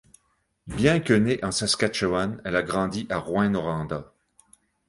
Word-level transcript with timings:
Bien 0.65 0.99
que 0.99 1.13
née 1.13 1.37
en 1.43 1.51
Saskatchewan, 1.51 2.41
elle 2.43 2.55
a 2.55 2.63
grandi 2.63 3.05
à 3.11 3.19
Rouyn-Noranda. 3.19 4.11